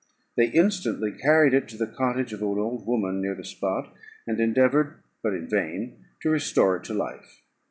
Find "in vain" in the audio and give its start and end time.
5.35-6.05